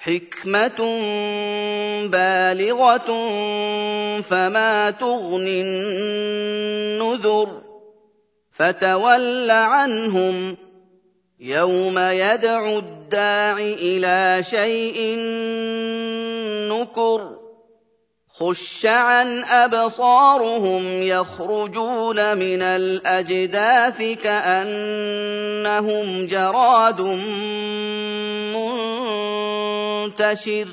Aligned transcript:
حكمه 0.00 0.80
بالغه 2.06 3.10
فما 4.20 4.90
تغني 4.90 5.62
النذر 5.62 7.62
فتول 8.52 9.50
عنهم 9.50 10.56
يوم 11.40 11.98
يدعو 11.98 12.78
الداع 12.78 13.58
إلى 13.58 14.42
شيء 14.42 15.16
نكر 16.72 17.39
خش 18.40 18.86
عن 18.86 19.44
أبصارهم 19.44 21.02
يخرجون 21.02 22.38
من 22.38 22.62
الأجداث 22.62 24.02
كأنهم 24.22 25.86
جراد 26.26 27.00
منتشر. 30.10 30.68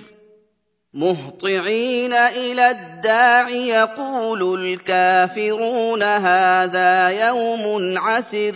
مهطعين 0.93 2.13
إلى 2.13 2.71
الداع 2.71 3.49
يقول 3.49 4.63
الكافرون 4.63 6.03
هذا 6.03 7.09
يوم 7.27 7.97
عسر. 7.97 8.55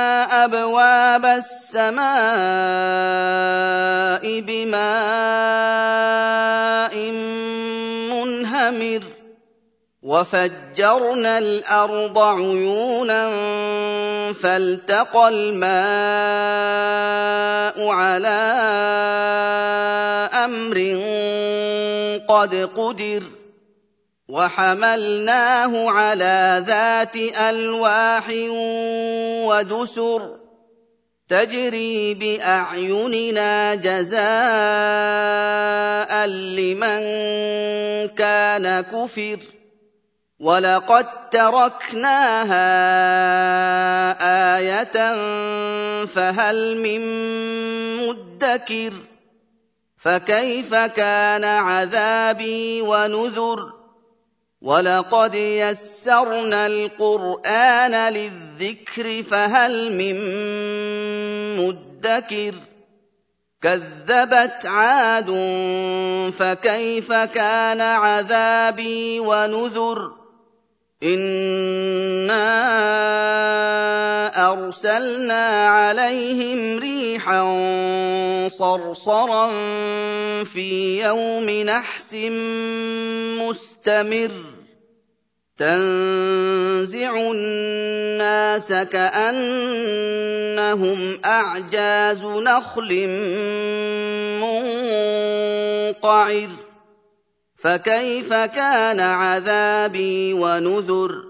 أبواب 0.45 1.25
السماء 1.25 2.01
بماء 4.41 4.81
منهمر 8.11 9.03
وفجرنا 10.03 11.37
الأرض 11.37 12.19
عيونا 12.19 13.29
فالتقى 14.33 15.29
الماء 15.29 15.61
على 17.87 18.41
أمر 20.45 20.77
قد 22.27 22.69
قدر 22.77 23.23
وحملناه 24.31 25.91
على 25.91 26.63
ذات 26.67 27.15
ألواح 27.49 28.23
ودسر 29.47 30.37
تجري 31.29 32.13
بأعيننا 32.13 33.75
جزاء 33.75 34.21
لمن 36.27 37.01
كان 38.07 38.81
كفر 38.81 39.39
ولقد 40.39 41.29
تركناها 41.29 42.67
آية 44.57 45.15
فهل 46.05 46.77
من 46.77 47.01
مدكر 48.07 48.93
فكيف 49.97 50.75
كان 50.75 51.43
عذابي 51.43 52.81
ونذر 52.81 53.80
ولقد 54.61 55.35
يسرنا 55.35 56.67
القران 56.67 58.13
للذكر 58.13 59.23
فهل 59.23 59.91
من 59.91 60.15
مدكر 61.57 62.55
كذبت 63.61 64.65
عاد 64.65 65.29
فكيف 66.39 67.13
كان 67.13 67.81
عذابي 67.81 69.19
ونذر 69.19 70.20
انا 71.03 72.61
ارسلنا 74.51 75.67
عليهم 75.67 76.79
ريحا 76.79 77.41
صرصرا 78.47 79.51
في 80.43 81.01
يوم 81.03 81.49
نحس 81.49 82.13
مستمر 83.41 84.31
تنزع 85.57 87.31
الناس 87.31 88.73
كانهم 88.73 89.39
اعجاز 91.25 92.23
نخل 92.25 93.07
منقعر 94.41 96.49
فكيف 97.61 98.33
كان 98.33 98.99
عذابي 98.99 100.33
ونذر؟ 100.33 101.25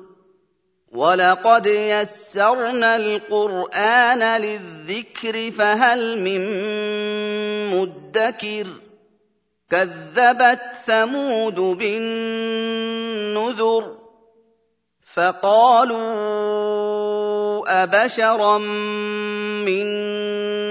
ولقد 0.91 1.67
يسرنا 1.67 2.95
القرآن 2.95 4.41
للذكر 4.41 5.51
فهل 5.51 6.19
من 6.19 6.41
مدكر؟ 7.75 8.67
كذبت 9.71 10.61
ثمود 10.87 11.55
بالنذر 11.79 13.11
فقالوا 15.13 16.01
أبشرا 17.83 18.57
منا. 19.67 20.70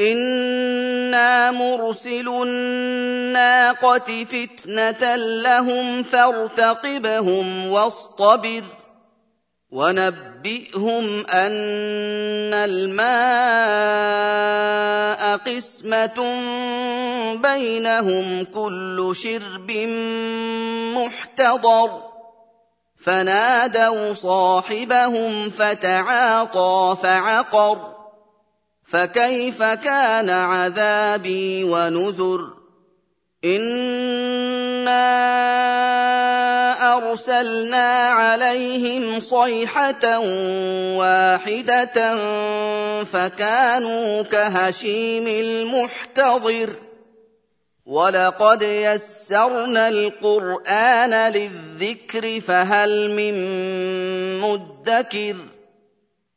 أنا 0.00 1.50
مرسل 1.50 2.28
الناقه 2.28 4.24
فتنه 4.24 5.16
لهم 5.16 6.02
فارتقبهم 6.02 7.68
واصطبر 7.68 8.62
ونبئهم 9.70 11.26
ان 11.26 12.54
الماء 12.54 13.84
قسمه 15.36 16.18
بينهم 17.34 18.44
كل 18.54 19.12
شرب 19.22 19.70
محتضر 20.96 22.02
فنادوا 23.00 24.14
صاحبهم 24.14 25.50
فتعاطى 25.50 26.96
فعقر 27.02 27.93
فكيف 28.86 29.62
كان 29.62 30.30
عذابي 30.30 31.64
ونذر؟ 31.64 32.52
إنا 33.44 35.04
أرسلنا 36.96 38.08
عليهم 38.08 39.20
صيحة 39.20 40.18
واحدة 40.98 42.16
فكانوا 43.04 44.22
كهشيم 44.22 45.26
المحتضر. 45.26 46.74
ولقد 47.86 48.62
يسرنا 48.62 49.88
القران 49.88 51.32
للذكر 51.32 52.40
فهل 52.40 53.10
من 53.10 53.34
مدكر 54.40 55.36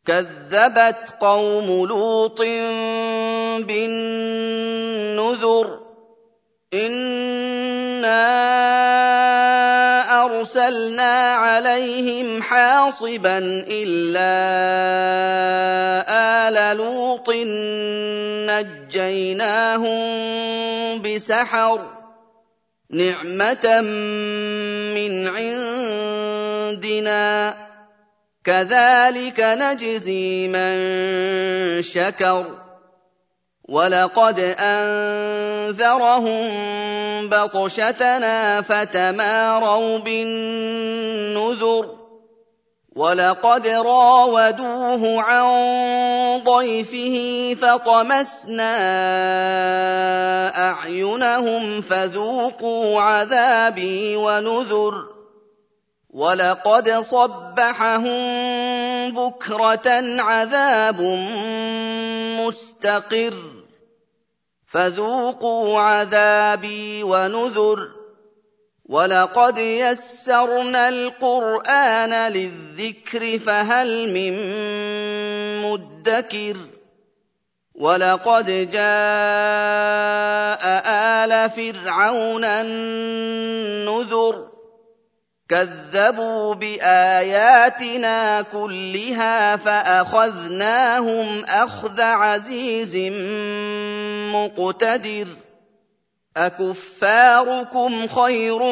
كذبت 0.07 1.15
قوم 1.19 1.85
لوط 1.85 2.41
بالنذر 3.67 5.79
إنا 6.73 8.27
أرسلنا 10.25 11.35
عليهم 11.35 12.41
حاصبا 12.41 13.37
إلا 13.67 14.33
آل 16.47 16.77
لوط 16.77 17.29
نجيناهم 18.49 19.97
بسحر 21.01 21.79
نعمة 22.89 23.81
من 24.95 25.27
عندنا 26.77 27.66
كذلك 28.47 29.39
نجزي 29.39 30.47
من 30.47 30.77
شكر. 31.83 32.45
ولقد 33.69 34.55
أنذرهم 34.59 36.49
بطشتنا 37.29 38.61
فتماروا 38.61 39.97
بالنذر. 39.97 41.95
ولقد 42.95 43.67
راودوه 43.67 45.21
عن 45.21 45.47
ضيفه 46.43 47.55
فطمسنا 47.61 48.75
أعينهم 50.69 51.81
فذوقوا 51.81 53.01
عذابي 53.01 54.15
ونذر. 54.15 55.16
ولقد 56.17 56.89
صبحهم 56.89 58.21
بكره 59.13 60.21
عذاب 60.21 61.01
مستقر 62.41 63.33
فذوقوا 64.67 65.79
عذابي 65.79 67.03
ونذر 67.03 67.89
ولقد 68.85 69.57
يسرنا 69.57 70.89
القران 70.89 72.31
للذكر 72.31 73.39
فهل 73.39 74.13
من 74.13 74.33
مدكر 75.61 76.57
ولقد 77.75 78.45
جاء 78.71 78.83
ال 81.25 81.49
فرعون 81.49 82.43
النذر 82.43 84.56
كذبوا 85.49 86.53
بآياتنا 86.53 88.41
كلها 88.41 89.55
فأخذناهم 89.55 91.45
أخذ 91.45 92.01
عزيز 92.01 92.95
مقتدر. 94.33 95.27
أكفاركم 96.37 98.07
خير 98.07 98.63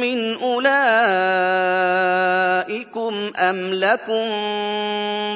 من 0.00 0.38
أولئكم 0.38 0.62
أم 3.38 3.74
لكم 3.74 4.30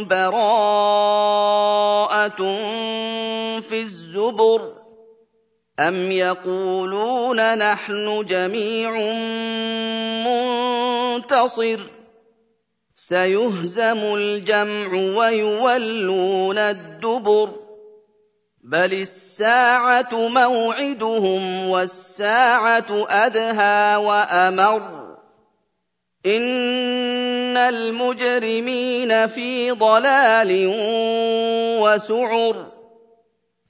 براءة 0.08 1.16
في 3.60 3.82
الزبر؟ 3.82 4.75
أَمْ 5.78 6.12
يَقُولُونَ 6.12 7.58
نَحْنُ 7.58 8.24
جَمِيعٌ 8.28 8.90
مُّنتَصِرٌ 10.26 11.80
سَيُهْزَمُ 12.96 13.98
الْجَمْعُ 14.14 14.90
وَيُوَلُّونَ 15.18 16.58
الدُّبُرَ 16.58 17.50
بَلِ 18.64 18.92
السَّاعَةُ 18.92 20.12
مَوْعِدُهُمْ 20.28 21.68
وَالسَّاعَةُ 21.68 23.06
أَدْهَىٰ 23.10 23.96
وَأَمَرُّ 23.96 25.16
إِنَّ 26.26 27.56
الْمُجْرِمِينَ 27.56 29.26
فِي 29.26 29.70
ضَلَالٍ 29.70 30.50
وَسُعُرٍ 31.80 32.75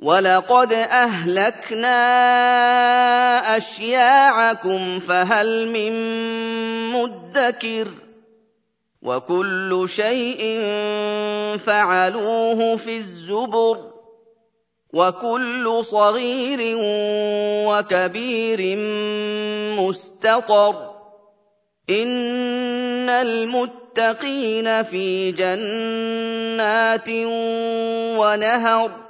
وَلَقَدْ 0.00 0.72
أَهْلَكْنَا 0.72 1.96
أَشْيَاعَكُمْ 3.56 5.00
فَهَلْ 5.00 5.68
مِن 5.68 5.92
مُّدَّكِرٍ 6.92 7.88
وَكُلُّ 9.02 9.84
شَيْءٍ 9.88 10.40
فَعَلُوهُ 11.66 12.76
فِي 12.76 12.96
الزُّبُرِ 12.96 13.78
وَكُلُّ 14.92 15.84
صَغِيرٍ 15.84 16.60
وَكَبِيرٍ 17.68 18.76
مُّسْتَطَرٌ 19.80 20.74
إِنَّ 21.90 23.08
الْمُتَّقِينَ 23.10 24.82
فِي 24.82 25.32
جَنَّاتٍ 25.32 27.08
وَنَهَرٍ 28.16 29.09